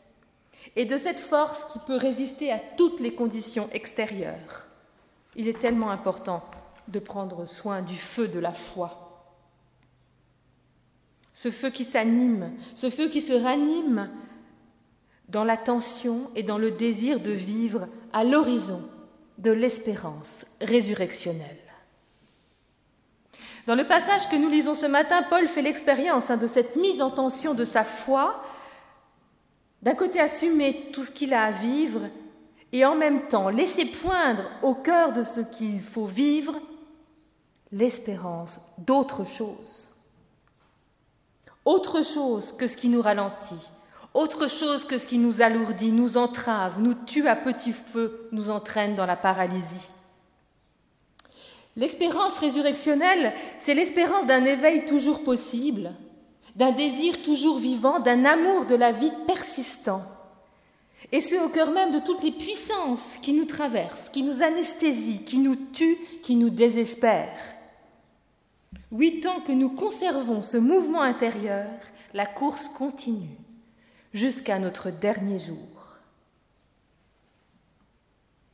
et 0.76 0.84
de 0.84 0.98
cette 0.98 1.18
force 1.18 1.64
qui 1.72 1.78
peut 1.78 1.96
résister 1.96 2.52
à 2.52 2.60
toutes 2.76 3.00
les 3.00 3.14
conditions 3.14 3.70
extérieures. 3.72 4.66
Il 5.34 5.48
est 5.48 5.58
tellement 5.58 5.90
important 5.90 6.44
de 6.88 6.98
prendre 6.98 7.46
soin 7.46 7.80
du 7.80 7.96
feu 7.96 8.28
de 8.28 8.38
la 8.38 8.52
foi 8.52 9.01
ce 11.42 11.50
feu 11.50 11.70
qui 11.70 11.82
s'anime, 11.82 12.52
ce 12.76 12.88
feu 12.88 13.08
qui 13.08 13.20
se 13.20 13.32
ranime 13.32 14.08
dans 15.28 15.42
l'attention 15.42 16.30
et 16.36 16.44
dans 16.44 16.56
le 16.56 16.70
désir 16.70 17.18
de 17.18 17.32
vivre 17.32 17.88
à 18.12 18.22
l'horizon 18.22 18.80
de 19.38 19.50
l'espérance 19.50 20.46
résurrectionnelle. 20.60 21.58
Dans 23.66 23.74
le 23.74 23.88
passage 23.88 24.28
que 24.28 24.36
nous 24.36 24.48
lisons 24.48 24.76
ce 24.76 24.86
matin, 24.86 25.24
Paul 25.28 25.48
fait 25.48 25.62
l'expérience 25.62 26.30
hein, 26.30 26.36
de 26.36 26.46
cette 26.46 26.76
mise 26.76 27.02
en 27.02 27.10
tension 27.10 27.54
de 27.54 27.64
sa 27.64 27.82
foi, 27.82 28.44
d'un 29.82 29.96
côté 29.96 30.20
assumer 30.20 30.90
tout 30.92 31.02
ce 31.02 31.10
qu'il 31.10 31.34
a 31.34 31.46
à 31.46 31.50
vivre 31.50 32.02
et 32.70 32.84
en 32.84 32.94
même 32.94 33.26
temps 33.26 33.48
laisser 33.48 33.86
poindre 33.86 34.44
au 34.62 34.76
cœur 34.76 35.12
de 35.12 35.24
ce 35.24 35.40
qu'il 35.40 35.82
faut 35.82 36.06
vivre 36.06 36.54
l'espérance 37.72 38.60
d'autre 38.78 39.26
chose. 39.26 39.91
Autre 41.64 42.04
chose 42.04 42.52
que 42.52 42.66
ce 42.66 42.76
qui 42.76 42.88
nous 42.88 43.02
ralentit, 43.02 43.54
autre 44.14 44.46
chose 44.46 44.84
que 44.84 44.98
ce 44.98 45.06
qui 45.06 45.18
nous 45.18 45.40
alourdit, 45.40 45.92
nous 45.92 46.16
entrave, 46.16 46.80
nous 46.80 46.94
tue 46.94 47.28
à 47.28 47.36
petit 47.36 47.72
feu, 47.72 48.28
nous 48.32 48.50
entraîne 48.50 48.94
dans 48.94 49.06
la 49.06 49.16
paralysie. 49.16 49.88
L'espérance 51.76 52.38
résurrectionnelle, 52.38 53.32
c'est 53.58 53.74
l'espérance 53.74 54.26
d'un 54.26 54.44
éveil 54.44 54.84
toujours 54.84 55.24
possible, 55.24 55.92
d'un 56.56 56.72
désir 56.72 57.22
toujours 57.22 57.58
vivant, 57.58 58.00
d'un 58.00 58.26
amour 58.26 58.66
de 58.66 58.74
la 58.74 58.92
vie 58.92 59.12
persistant. 59.26 60.02
Et 61.10 61.20
ce 61.20 61.34
au 61.36 61.48
cœur 61.48 61.70
même 61.70 61.92
de 61.92 61.98
toutes 61.98 62.22
les 62.22 62.30
puissances 62.30 63.16
qui 63.16 63.32
nous 63.32 63.46
traversent, 63.46 64.10
qui 64.10 64.22
nous 64.22 64.42
anesthésient, 64.42 65.24
qui 65.24 65.38
nous 65.38 65.56
tuent, 65.56 65.98
qui 66.22 66.36
nous 66.36 66.50
désespèrent. 66.50 67.32
Oui, 68.92 69.20
tant 69.20 69.40
que 69.40 69.52
nous 69.52 69.70
conservons 69.70 70.42
ce 70.42 70.58
mouvement 70.58 71.00
intérieur, 71.00 71.66
la 72.12 72.26
course 72.26 72.68
continue 72.68 73.38
jusqu'à 74.12 74.58
notre 74.58 74.90
dernier 74.90 75.38
jour. 75.38 75.96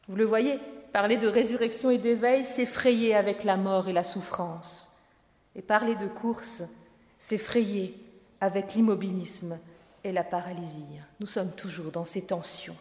Vous 0.06 0.14
le 0.14 0.24
voyez, 0.24 0.60
parler 0.92 1.16
de 1.16 1.26
résurrection 1.26 1.90
et 1.90 1.98
d'éveil, 1.98 2.44
s'effrayer 2.44 3.16
avec 3.16 3.42
la 3.42 3.56
mort 3.56 3.88
et 3.88 3.92
la 3.92 4.04
souffrance. 4.04 4.96
Et 5.56 5.62
parler 5.62 5.96
de 5.96 6.06
course, 6.06 6.62
s'effrayer 7.18 7.98
avec 8.40 8.74
l'immobilisme 8.74 9.58
et 10.04 10.12
la 10.12 10.22
paralysie. 10.22 11.00
Nous 11.18 11.26
sommes 11.26 11.52
toujours 11.56 11.90
dans 11.90 12.04
ces 12.04 12.24
tensions. 12.24 12.76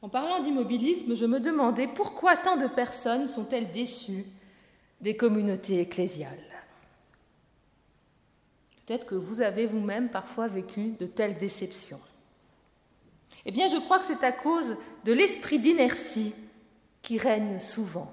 En 0.00 0.08
parlant 0.08 0.40
d'immobilisme, 0.40 1.16
je 1.16 1.26
me 1.26 1.40
demandais 1.40 1.88
pourquoi 1.88 2.36
tant 2.36 2.56
de 2.56 2.68
personnes 2.68 3.26
sont-elles 3.26 3.72
déçues 3.72 4.24
des 5.00 5.16
communautés 5.16 5.80
ecclésiales. 5.80 6.38
Peut-être 8.86 9.06
que 9.06 9.14
vous 9.16 9.40
avez 9.40 9.66
vous-même 9.66 10.08
parfois 10.08 10.48
vécu 10.48 10.92
de 10.92 11.06
telles 11.06 11.36
déceptions. 11.36 12.00
Eh 13.44 13.50
bien, 13.50 13.68
je 13.68 13.76
crois 13.76 13.98
que 13.98 14.04
c'est 14.04 14.24
à 14.24 14.32
cause 14.32 14.76
de 15.04 15.12
l'esprit 15.12 15.58
d'inertie 15.58 16.32
qui 17.02 17.18
règne 17.18 17.58
souvent 17.58 18.12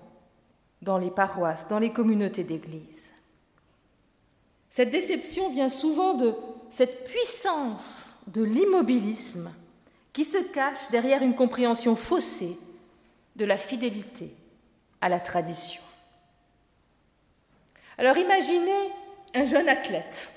dans 0.81 0.97
les 0.97 1.11
paroisses, 1.11 1.67
dans 1.67 1.79
les 1.79 1.93
communautés 1.93 2.43
d'Église. 2.43 3.11
Cette 4.69 4.89
déception 4.89 5.49
vient 5.49 5.69
souvent 5.69 6.15
de 6.15 6.35
cette 6.69 7.05
puissance 7.05 8.15
de 8.27 8.43
l'immobilisme 8.43 9.51
qui 10.15 10.23
se 10.23 10.37
cache 10.37 10.89
derrière 10.91 11.21
une 11.21 11.35
compréhension 11.35 11.97
faussée 11.97 12.57
de 13.35 13.43
la 13.43 13.57
fidélité 13.57 14.33
à 15.01 15.09
la 15.09 15.19
tradition. 15.19 15.81
Alors 17.97 18.17
imaginez 18.17 18.91
un 19.33 19.43
jeune 19.43 19.67
athlète. 19.67 20.31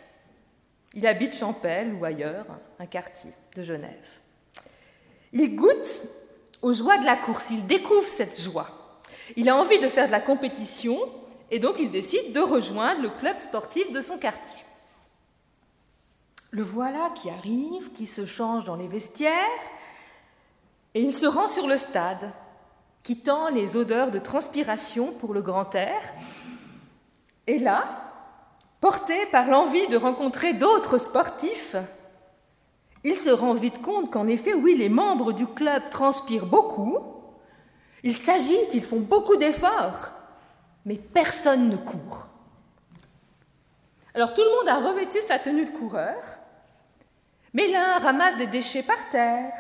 Il 0.95 1.07
habite 1.07 1.37
Champel 1.37 1.95
ou 1.95 2.05
ailleurs, 2.05 2.47
un 2.81 2.87
quartier 2.87 3.31
de 3.55 3.63
Genève. 3.63 4.09
Il 5.33 5.55
goûte 5.55 6.03
aux 6.61 6.73
joies 6.73 6.99
de 6.99 7.07
la 7.07 7.17
course, 7.17 7.51
il 7.51 7.65
découvre 7.69 8.09
cette 8.09 8.41
joie. 8.41 8.99
Il 9.37 9.49
a 9.49 9.55
envie 9.55 9.79
de 9.79 9.89
faire 9.89 10.09
de 10.09 10.13
la 10.13 10.21
compétition 10.21 10.99
et 11.53 11.61
donc 11.61 11.77
il 11.79 11.93
décide 11.93 12.33
de 12.33 12.41
rejoindre 12.41 13.03
le 13.03 13.11
club 13.11 13.39
sportif 13.39 13.93
de 13.93 14.01
son 14.01 14.19
quartier. 14.19 14.61
Le 16.51 16.63
voilà 16.63 17.11
qui 17.15 17.29
arrive, 17.29 17.93
qui 17.93 18.07
se 18.07 18.25
change 18.25 18.65
dans 18.65 18.77
les 18.77 18.89
vestiaires, 18.89 19.35
et 20.95 21.01
il 21.03 21.15
se 21.15 21.27
rend 21.27 21.49
sur 21.49 21.67
le 21.67 21.77
stade, 21.77 22.33
quittant 23.03 23.51
les 23.51 23.77
odeurs 23.77 24.11
de 24.11 24.19
transpiration 24.19 25.13
pour 25.13 25.35
le 25.35 25.43
grand 25.43 25.75
air. 25.75 26.01
Et 27.47 27.59
là, 27.59 27.85
porté 28.81 29.15
par 29.27 29.47
l'envie 29.49 29.87
de 29.89 29.97
rencontrer 29.97 30.55
d'autres 30.55 30.99
sportifs, 30.99 31.77
il 33.05 33.17
se 33.17 33.31
rend 33.31 33.55
vite 33.55 33.83
compte 33.83 34.11
qu'en 34.11 34.27
effet, 34.27 34.55
oui, 34.55 34.75
les 34.75 34.89
membres 34.89 35.33
du 35.33 35.47
club 35.47 35.91
transpirent 35.91 36.47
beaucoup, 36.47 36.99
ils 38.03 38.17
s'agitent, 38.17 38.75
ils 38.75 38.83
font 38.83 39.01
beaucoup 39.01 39.37
d'efforts, 39.37 40.13
mais 40.85 40.97
personne 40.97 41.69
ne 41.69 41.77
court. 41.77 42.27
Alors 44.15 44.35
tout 44.35 44.43
le 44.43 44.51
monde 44.51 44.69
a 44.69 44.89
revêtu 44.89 45.21
sa 45.21 45.39
tenue 45.39 45.65
de 45.65 45.71
coureur, 45.71 46.17
mais 47.55 47.67
l'un 47.69 47.99
ramasse 47.99 48.37
des 48.37 48.47
déchets 48.47 48.83
par 48.83 49.09
terre, 49.11 49.53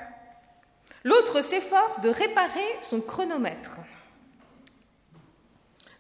l'autre 1.04 1.42
s'efforce 1.42 2.00
de 2.00 2.08
réparer 2.08 2.78
son 2.82 3.00
chronomètre. 3.00 3.78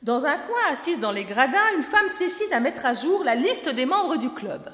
Dans 0.02 0.24
un 0.24 0.38
coin, 0.38 0.70
assise 0.70 1.00
dans 1.00 1.12
les 1.12 1.24
gradins, 1.24 1.58
une 1.76 1.82
femme 1.82 2.08
s'écide 2.10 2.52
à 2.52 2.60
mettre 2.60 2.86
à 2.86 2.94
jour 2.94 3.24
la 3.24 3.34
liste 3.34 3.68
des 3.68 3.86
membres 3.86 4.16
du 4.16 4.30
club. 4.30 4.72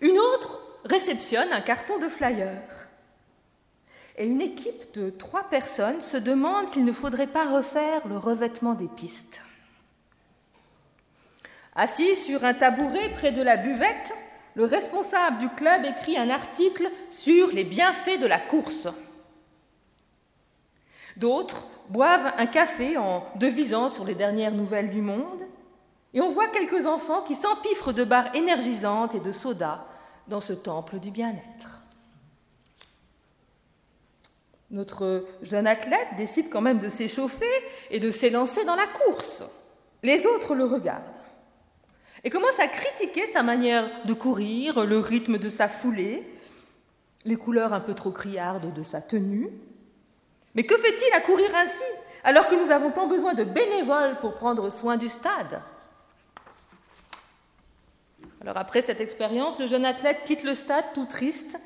Une 0.00 0.18
autre 0.18 0.60
réceptionne 0.84 1.52
un 1.52 1.60
carton 1.60 1.98
de 1.98 2.08
flyers. 2.08 2.88
Et 4.16 4.26
une 4.26 4.40
équipe 4.40 4.94
de 4.94 5.10
trois 5.10 5.44
personnes 5.44 6.00
se 6.00 6.16
demande 6.16 6.68
s'il 6.68 6.84
ne 6.84 6.92
faudrait 6.92 7.26
pas 7.26 7.50
refaire 7.50 8.06
le 8.06 8.18
revêtement 8.18 8.74
des 8.74 8.88
pistes. 8.88 9.40
Assis 11.74 12.16
sur 12.16 12.44
un 12.44 12.52
tabouret 12.52 13.08
près 13.16 13.32
de 13.32 13.42
la 13.42 13.56
buvette, 13.56 14.12
le 14.54 14.64
responsable 14.64 15.38
du 15.38 15.48
club 15.50 15.84
écrit 15.84 16.18
un 16.18 16.30
article 16.30 16.90
sur 17.10 17.48
les 17.48 17.64
bienfaits 17.64 18.20
de 18.20 18.26
la 18.26 18.38
course. 18.38 18.88
D'autres 21.16 21.66
boivent 21.88 22.32
un 22.38 22.46
café 22.46 22.96
en 22.96 23.26
devisant 23.36 23.88
sur 23.88 24.04
les 24.04 24.14
dernières 24.14 24.52
nouvelles 24.52 24.90
du 24.90 25.02
monde, 25.02 25.42
et 26.14 26.20
on 26.20 26.30
voit 26.30 26.48
quelques 26.48 26.86
enfants 26.86 27.22
qui 27.22 27.34
s'empiffrent 27.34 27.92
de 27.92 28.04
barres 28.04 28.34
énergisantes 28.34 29.14
et 29.14 29.20
de 29.20 29.32
sodas 29.32 29.84
dans 30.28 30.40
ce 30.40 30.52
temple 30.52 30.98
du 30.98 31.10
bien-être. 31.10 31.80
Notre 34.70 35.26
jeune 35.42 35.66
athlète 35.66 36.08
décide 36.16 36.48
quand 36.48 36.62
même 36.62 36.78
de 36.78 36.88
s'échauffer 36.88 37.44
et 37.90 38.00
de 38.00 38.10
s'élancer 38.10 38.64
dans 38.64 38.74
la 38.74 38.86
course. 38.86 39.44
Les 40.02 40.26
autres 40.26 40.54
le 40.54 40.64
regardent 40.64 41.02
et 42.24 42.30
commencent 42.30 42.60
à 42.60 42.68
critiquer 42.68 43.26
sa 43.26 43.42
manière 43.42 43.88
de 44.04 44.12
courir, 44.12 44.84
le 44.84 44.98
rythme 44.98 45.38
de 45.38 45.48
sa 45.48 45.68
foulée, 45.68 46.22
les 47.24 47.36
couleurs 47.36 47.72
un 47.72 47.80
peu 47.80 47.94
trop 47.94 48.10
criardes 48.10 48.72
de 48.72 48.82
sa 48.82 49.00
tenue. 49.00 49.48
Mais 50.54 50.64
que 50.64 50.76
fait-il 50.76 51.12
à 51.14 51.20
courir 51.20 51.54
ainsi 51.54 51.84
alors 52.24 52.48
que 52.48 52.54
nous 52.54 52.70
avons 52.70 52.90
tant 52.90 53.06
besoin 53.06 53.34
de 53.34 53.44
bénévoles 53.44 54.18
pour 54.20 54.34
prendre 54.34 54.70
soin 54.70 54.96
du 54.96 55.08
stade? 55.08 55.62
Alors 58.40 58.56
après 58.56 58.82
cette 58.82 59.00
expérience, 59.00 59.58
le 59.58 59.66
jeune 59.66 59.84
athlète 59.84 60.24
quitte 60.26 60.42
le 60.42 60.54
stade 60.54 60.84
tout 60.94 61.06
triste 61.06 61.56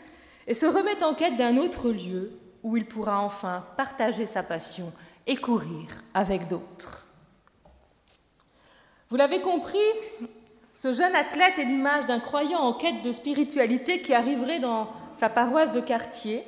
et 0.46 0.54
se 0.54 0.66
remet 0.66 1.02
en 1.02 1.14
quête 1.14 1.36
d'un 1.36 1.56
autre 1.56 1.90
lieu 1.90 2.32
où 2.62 2.76
il 2.76 2.84
pourra 2.84 3.20
enfin 3.20 3.64
partager 3.76 4.26
sa 4.26 4.42
passion 4.42 4.92
et 5.26 5.36
courir 5.36 5.88
avec 6.14 6.48
d'autres. 6.48 7.06
Vous 9.08 9.16
l'avez 9.16 9.40
compris, 9.40 9.78
ce 10.76 10.92
jeune 10.92 11.16
athlète 11.16 11.58
est 11.58 11.64
l'image 11.64 12.04
d'un 12.04 12.20
croyant 12.20 12.60
en 12.60 12.74
quête 12.74 13.02
de 13.02 13.10
spiritualité 13.10 14.02
qui 14.02 14.12
arriverait 14.12 14.58
dans 14.58 14.90
sa 15.14 15.30
paroisse 15.30 15.72
de 15.72 15.80
quartier, 15.80 16.44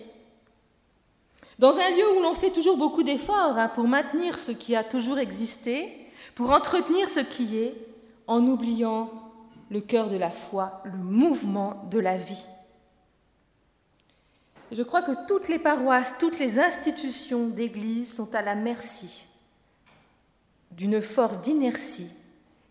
dans 1.58 1.78
un 1.78 1.90
lieu 1.90 2.18
où 2.18 2.20
l'on 2.20 2.34
fait 2.34 2.50
toujours 2.50 2.76
beaucoup 2.76 3.02
d'efforts 3.02 3.56
hein, 3.56 3.68
pour 3.68 3.88
maintenir 3.88 4.38
ce 4.38 4.52
qui 4.52 4.76
a 4.76 4.84
toujours 4.84 5.18
existé, 5.18 5.90
pour 6.34 6.50
entretenir 6.50 7.08
ce 7.08 7.20
qui 7.20 7.58
est, 7.58 7.74
en 8.26 8.46
oubliant 8.46 9.10
le 9.70 9.80
cœur 9.80 10.08
de 10.08 10.18
la 10.18 10.30
foi, 10.30 10.82
le 10.84 10.98
mouvement 10.98 11.82
de 11.90 11.98
la 11.98 12.18
vie. 12.18 12.44
je 14.70 14.82
crois 14.82 15.00
que 15.00 15.26
toutes 15.26 15.48
les 15.48 15.58
paroisses, 15.58 16.14
toutes 16.18 16.38
les 16.38 16.58
institutions 16.58 17.48
d'Église 17.48 18.14
sont 18.14 18.34
à 18.34 18.42
la 18.42 18.54
merci 18.54 19.24
d'une 20.70 21.00
force 21.00 21.40
d'inertie 21.40 22.10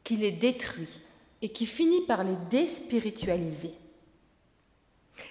qui 0.03 0.17
les 0.17 0.31
détruit 0.31 1.01
et 1.41 1.49
qui 1.49 1.65
finit 1.65 2.05
par 2.05 2.23
les 2.23 2.35
déspiritualiser. 2.49 3.73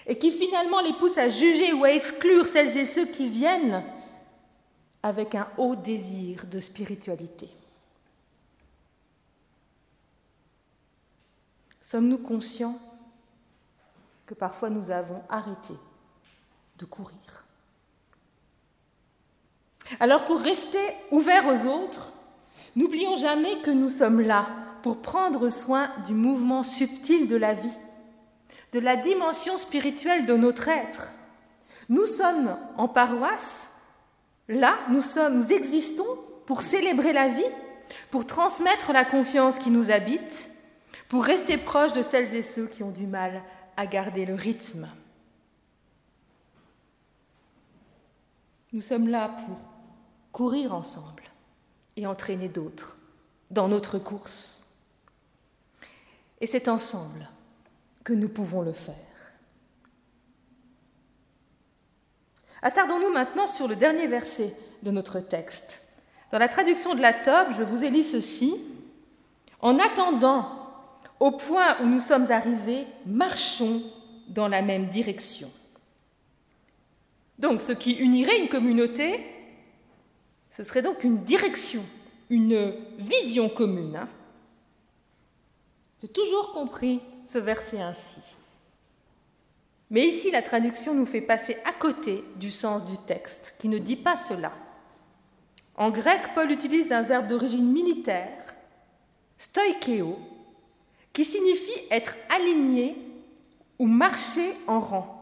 Et 0.07 0.19
qui 0.19 0.31
finalement 0.31 0.81
les 0.81 0.92
pousse 0.95 1.19
à 1.19 1.29
juger 1.29 1.73
ou 1.73 1.85
à 1.85 1.92
exclure 1.92 2.47
celles 2.47 2.77
et 2.77 2.87
ceux 2.87 3.07
qui 3.07 3.29
viennent 3.29 3.85
avec 5.03 5.35
un 5.35 5.49
haut 5.57 5.77
désir 5.77 6.47
de 6.47 6.61
spiritualité. 6.61 7.49
Sommes-nous 11.83 12.19
conscients 12.19 12.81
que 14.27 14.35
parfois 14.35 14.71
nous 14.71 14.90
avons 14.90 15.23
arrêté 15.29 15.75
de 16.79 16.85
courir? 16.85 17.45
Alors 20.01 20.25
pour 20.25 20.40
rester 20.40 20.85
ouverts 21.12 21.47
aux 21.47 21.66
autres, 21.66 22.12
N'oublions 22.77 23.16
jamais 23.16 23.62
que 23.62 23.71
nous 23.71 23.88
sommes 23.88 24.21
là 24.21 24.47
pour 24.87 25.03
prendre 25.03 25.49
soin 25.51 25.90
du 26.07 26.14
mouvement 26.14 26.62
subtil 26.62 27.27
de 27.27 27.35
la 27.35 27.55
vie, 27.55 27.77
de 28.70 28.79
la 28.79 28.94
dimension 28.94 29.59
spirituelle 29.59 30.27
de 30.27 30.37
notre 30.37 30.68
être. 30.68 31.12
Nous 31.88 32.07
sommes 32.07 32.57
en 32.77 32.87
paroisse, 32.87 33.68
là, 34.46 34.79
nous 34.90 35.01
sommes, 35.01 35.38
nous 35.38 35.53
existons 35.53 36.07
pour 36.46 36.62
célébrer 36.62 37.12
la 37.12 37.27
vie, 37.27 37.51
pour 38.12 38.27
transmettre 38.29 38.92
la 38.92 39.05
confiance 39.05 39.59
qui 39.59 39.70
nous 39.70 39.90
habite, 39.90 40.53
pour 41.09 41.25
rester 41.25 41.59
proches 41.59 41.92
de 41.92 42.05
celles 42.05 42.33
et 42.37 42.44
ceux 42.44 42.68
qui 42.68 42.85
ont 42.85 42.92
du 42.92 43.09
mal 43.09 43.42
à 43.77 43.88
garder 43.88 44.25
le 44.25 44.35
rythme. 44.35 44.88
Nous 48.72 48.83
sommes 48.83 49.09
là 49.09 49.35
pour 49.46 49.59
courir 50.31 50.72
ensemble 50.72 51.25
et 51.96 52.07
entraîner 52.07 52.46
d'autres 52.46 52.96
dans 53.51 53.66
notre 53.66 53.99
course. 53.99 54.62
Et 56.40 56.46
c'est 56.46 56.68
ensemble 56.68 57.29
que 58.05 58.12
nous 58.12 58.29
pouvons 58.29 58.62
le 58.62 58.72
faire. 58.72 58.94
Attardons-nous 62.62 63.12
maintenant 63.12 63.46
sur 63.46 63.68
le 63.68 63.77
dernier 63.77 64.07
verset 64.07 64.55
de 64.83 64.90
notre 64.90 65.20
texte. 65.20 65.83
Dans 66.33 66.38
la 66.38 66.49
traduction 66.49 66.94
de 66.94 67.01
la 67.01 67.12
Tobe, 67.12 67.53
je 67.57 67.62
vous 67.62 67.85
ai 67.85 67.90
lu 67.90 68.03
ceci. 68.03 68.55
En 69.61 69.79
attendant, 69.79 70.49
au 71.20 71.33
point 71.33 71.81
où 71.81 71.87
nous 71.87 72.01
sommes 72.01 72.31
arrivés, 72.31 72.87
marchons 73.07 73.83
dans 74.29 74.49
la 74.49 74.62
même 74.62 74.87
direction. 74.87 75.51
Donc 77.38 77.61
ce 77.61 77.72
qui 77.72 77.92
unirait 77.92 78.40
une 78.40 78.49
communauté, 78.49 79.25
ce 80.57 80.64
serait 80.64 80.83
donc 80.83 81.05
une 81.05 81.18
direction, 81.18 81.83
une 82.31 82.75
vision 82.99 83.49
commune. 83.49 83.96
Hein. 83.96 84.09
J'ai 86.01 86.09
toujours 86.09 86.53
compris 86.53 87.01
ce 87.27 87.39
verset 87.39 87.81
ainsi. 87.81 88.37
Mais 89.91 90.07
ici, 90.07 90.31
la 90.31 90.43
traduction 90.43 90.95
nous 90.95 91.07
fait 91.07 91.21
passer 91.21 91.57
à 91.65 91.73
côté 91.73 92.25
du 92.37 92.51
sens 92.51 92.85
du 92.85 92.99
texte, 93.07 93.57
qui 93.61 93.69
ne 93.69 93.79
dit 93.79 93.97
pas 93.97 94.17
cela. 94.17 94.53
En 95.77 95.91
grec, 95.91 96.35
Paul 96.35 96.51
utilise 96.51 96.91
un 96.91 97.03
verbe 97.03 97.29
d'origine 97.29 97.71
militaire, 97.71 98.57
stoikeo, 99.39 100.19
qui 101.13 101.25
signifie 101.25 101.81
être 101.91 102.17
aligné 102.35 102.97
ou 103.79 103.87
marcher 103.87 104.53
en 104.67 104.81
rang. 104.81 105.13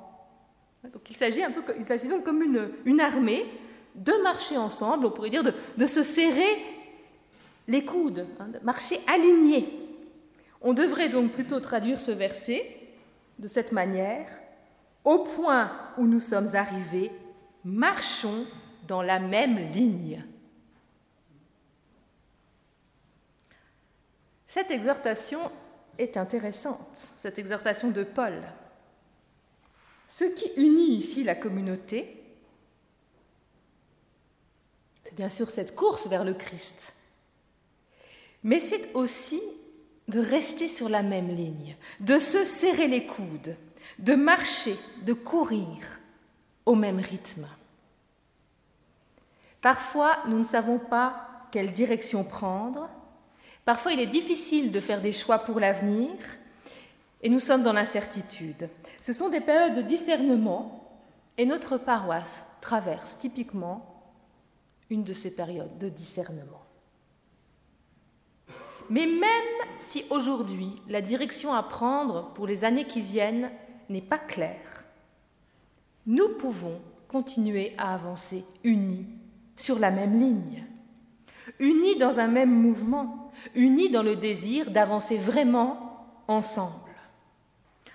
Donc 0.92 1.08
il 1.10 1.16
s'agit 1.16 1.42
donc 2.08 2.24
comme 2.24 2.42
une, 2.42 3.00
armée 3.00 3.46
de 3.94 4.12
marcher 4.22 4.56
ensemble, 4.56 5.06
on 5.06 5.10
pourrait 5.10 5.30
dire 5.30 5.44
de, 5.44 5.86
se 5.86 6.02
serrer 6.02 6.62
les 7.68 7.84
coudes, 7.84 8.26
hein, 8.38 8.48
de 8.48 8.58
marcher 8.64 9.00
alignés. 9.06 9.83
On 10.66 10.72
devrait 10.72 11.10
donc 11.10 11.32
plutôt 11.32 11.60
traduire 11.60 12.00
ce 12.00 12.10
verset 12.10 12.74
de 13.38 13.46
cette 13.46 13.70
manière 13.70 14.26
au 15.04 15.18
point 15.18 15.70
où 15.98 16.06
nous 16.06 16.20
sommes 16.20 16.56
arrivés, 16.56 17.12
marchons 17.64 18.46
dans 18.88 19.02
la 19.02 19.18
même 19.18 19.58
ligne. 19.72 20.24
Cette 24.48 24.70
exhortation 24.70 25.50
est 25.98 26.16
intéressante, 26.16 26.96
cette 27.18 27.38
exhortation 27.38 27.90
de 27.90 28.02
Paul. 28.02 28.42
Ce 30.08 30.24
qui 30.24 30.50
unit 30.56 30.96
ici 30.96 31.24
la 31.24 31.34
communauté, 31.34 32.22
c'est 35.02 35.14
bien 35.14 35.28
sûr 35.28 35.50
cette 35.50 35.74
course 35.74 36.06
vers 36.06 36.24
le 36.24 36.32
Christ, 36.32 36.94
mais 38.42 38.60
c'est 38.60 38.94
aussi 38.94 39.42
de 40.08 40.20
rester 40.20 40.68
sur 40.68 40.88
la 40.88 41.02
même 41.02 41.28
ligne, 41.28 41.76
de 42.00 42.18
se 42.18 42.44
serrer 42.44 42.88
les 42.88 43.06
coudes, 43.06 43.56
de 43.98 44.14
marcher, 44.14 44.76
de 45.02 45.12
courir 45.12 45.78
au 46.66 46.74
même 46.74 46.98
rythme. 46.98 47.46
Parfois, 49.60 50.18
nous 50.28 50.38
ne 50.38 50.44
savons 50.44 50.78
pas 50.78 51.28
quelle 51.50 51.72
direction 51.72 52.24
prendre, 52.24 52.88
parfois 53.64 53.92
il 53.92 54.00
est 54.00 54.06
difficile 54.06 54.72
de 54.72 54.80
faire 54.80 55.00
des 55.00 55.12
choix 55.12 55.38
pour 55.38 55.58
l'avenir, 55.60 56.10
et 57.22 57.30
nous 57.30 57.40
sommes 57.40 57.62
dans 57.62 57.72
l'incertitude. 57.72 58.68
Ce 59.00 59.14
sont 59.14 59.30
des 59.30 59.40
périodes 59.40 59.76
de 59.76 59.82
discernement 59.82 60.84
et 61.38 61.46
notre 61.46 61.78
paroisse 61.78 62.46
traverse 62.60 63.18
typiquement 63.18 63.94
une 64.90 65.04
de 65.04 65.14
ces 65.14 65.34
périodes 65.34 65.78
de 65.78 65.88
discernement. 65.88 66.63
Mais 68.90 69.06
même 69.06 69.68
si 69.78 70.04
aujourd'hui 70.10 70.76
la 70.88 71.00
direction 71.00 71.54
à 71.54 71.62
prendre 71.62 72.32
pour 72.34 72.46
les 72.46 72.64
années 72.64 72.86
qui 72.86 73.00
viennent 73.00 73.50
n'est 73.88 74.02
pas 74.02 74.18
claire, 74.18 74.84
nous 76.06 76.28
pouvons 76.38 76.80
continuer 77.08 77.72
à 77.78 77.94
avancer 77.94 78.44
unis 78.62 79.06
sur 79.56 79.78
la 79.78 79.90
même 79.90 80.14
ligne, 80.14 80.66
unis 81.58 81.96
dans 81.96 82.18
un 82.18 82.26
même 82.26 82.50
mouvement, 82.50 83.30
unis 83.54 83.90
dans 83.90 84.02
le 84.02 84.16
désir 84.16 84.70
d'avancer 84.70 85.16
vraiment 85.16 86.06
ensemble. 86.28 86.72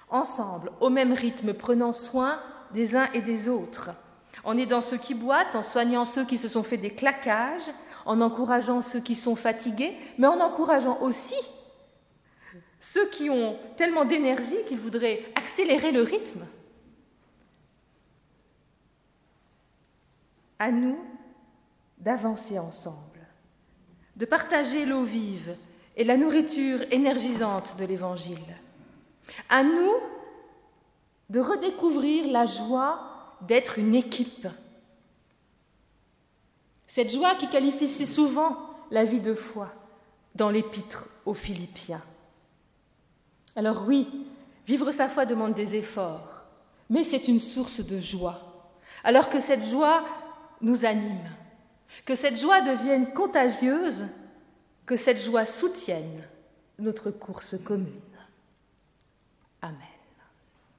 Ensemble, 0.10 0.71
au 0.80 0.89
même 0.89 1.13
rythme, 1.13 1.54
prenant 1.54 1.91
soin 1.91 2.39
des 2.73 2.95
uns 2.95 3.10
et 3.13 3.21
des 3.21 3.47
autres, 3.47 3.91
en 4.43 4.58
aidant 4.58 4.82
ceux 4.82 4.97
qui 4.97 5.13
boitent, 5.13 5.56
en 5.56 5.63
soignant 5.63 6.06
ceux 6.06 6.25
qui 6.25 6.38
se 6.38 6.47
sont 6.47 6.63
fait 6.63 6.78
des 6.78 6.91
claquages, 6.91 7.69
en 8.10 8.22
encourageant 8.22 8.82
ceux 8.82 9.00
qui 9.00 9.13
sont 9.13 9.36
fatigués, 9.36 9.95
mais 10.17 10.28
en 10.28 10.39
encourageant 10.39 11.00
aussi 11.02 11.36
ceux 12.80 13.08
qui 13.10 13.30
ont 13.30 13.56
tellement 13.78 14.04
d'énergie 14.04 14.58
qu'ils 14.67 14.80
voudraient 14.80 15.24
accélérer 15.36 15.91
le 15.91 16.02
rythme. 16.02 16.45
À 20.58 20.72
nous 20.72 20.98
d'avancer 22.00 22.58
ensemble, 22.58 23.28
de 24.15 24.26
partager 24.26 24.86
l'eau 24.86 25.04
vive 25.04 25.56
et 25.95 26.04
la 26.04 26.17
nourriture 26.17 26.82
énergisante 26.91 27.78
de 27.78 27.86
l'Évangile 27.86 28.56
à 29.50 29.63
nous 29.63 29.95
de 31.30 31.39
redécouvrir 31.39 32.28
la 32.28 32.48
joie 32.48 33.38
d'être 33.41 33.78
une 33.78 33.93
équipe. 33.93 34.48
Cette 36.89 37.12
joie 37.12 37.36
qui 37.36 37.47
qualifie 37.47 37.88
si 37.88 38.08
souvent 38.08 38.58
la 38.89 39.06
vie 39.06 39.19
de 39.19 39.36
foi 39.36 39.71
dans 40.34 40.49
l'épître 40.49 41.08
aux 41.23 41.36
Philippiens. 41.36 42.02
Alors 43.56 43.86
oui, 43.88 44.08
vivre 44.65 44.91
sa 44.91 45.08
foi 45.08 45.28
demande 45.28 45.54
des 45.54 45.75
efforts, 45.75 46.45
mais 46.89 47.04
c'est 47.04 47.28
une 47.28 47.38
source 47.38 47.82
de 47.82 47.99
joie. 47.99 48.73
Alors 49.04 49.30
que 49.30 49.39
cette 49.39 49.63
joie 49.63 50.04
nous 50.62 50.84
anime, 50.84 51.30
que 52.06 52.15
cette 52.15 52.39
joie 52.39 52.62
devienne 52.62 53.13
contagieuse, 53.13 54.08
que 54.88 54.97
cette 54.97 55.21
joie 55.21 55.45
soutienne 55.45 56.23
notre 56.80 57.12
course 57.12 57.56
commune. 57.63 58.02
Amen. 59.62 59.99